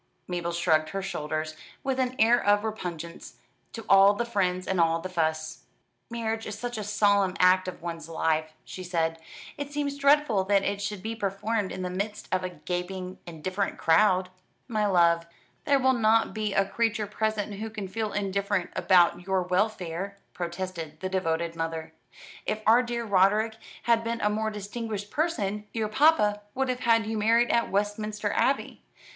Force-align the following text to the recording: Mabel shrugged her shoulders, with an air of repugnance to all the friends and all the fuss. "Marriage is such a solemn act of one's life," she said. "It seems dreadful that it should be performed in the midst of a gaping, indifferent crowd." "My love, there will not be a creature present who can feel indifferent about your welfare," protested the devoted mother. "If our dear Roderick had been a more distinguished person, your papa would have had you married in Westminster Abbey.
Mabel 0.27 0.51
shrugged 0.51 0.89
her 0.89 1.03
shoulders, 1.03 1.55
with 1.83 1.99
an 1.99 2.15
air 2.17 2.43
of 2.43 2.63
repugnance 2.63 3.35
to 3.73 3.85
all 3.87 4.15
the 4.15 4.25
friends 4.25 4.67
and 4.67 4.81
all 4.81 4.99
the 4.99 5.09
fuss. 5.09 5.59
"Marriage 6.09 6.47
is 6.47 6.57
such 6.57 6.75
a 6.79 6.83
solemn 6.83 7.35
act 7.39 7.67
of 7.67 7.83
one's 7.83 8.09
life," 8.09 8.51
she 8.65 8.83
said. 8.83 9.19
"It 9.59 9.71
seems 9.71 9.99
dreadful 9.99 10.43
that 10.45 10.63
it 10.63 10.81
should 10.81 11.03
be 11.03 11.13
performed 11.15 11.71
in 11.71 11.83
the 11.83 11.89
midst 11.91 12.27
of 12.31 12.43
a 12.43 12.49
gaping, 12.49 13.19
indifferent 13.27 13.77
crowd." 13.77 14.29
"My 14.67 14.87
love, 14.87 15.27
there 15.65 15.77
will 15.77 15.93
not 15.93 16.33
be 16.33 16.51
a 16.55 16.65
creature 16.65 17.05
present 17.05 17.53
who 17.59 17.69
can 17.69 17.87
feel 17.87 18.11
indifferent 18.11 18.71
about 18.75 19.27
your 19.27 19.43
welfare," 19.43 20.17
protested 20.33 20.99
the 21.01 21.09
devoted 21.09 21.55
mother. 21.55 21.93
"If 22.47 22.63
our 22.65 22.81
dear 22.81 23.05
Roderick 23.05 23.53
had 23.83 24.03
been 24.03 24.19
a 24.21 24.31
more 24.31 24.49
distinguished 24.49 25.11
person, 25.11 25.67
your 25.75 25.89
papa 25.89 26.41
would 26.55 26.69
have 26.69 26.79
had 26.79 27.05
you 27.05 27.19
married 27.19 27.51
in 27.51 27.69
Westminster 27.69 28.31
Abbey. 28.33 28.81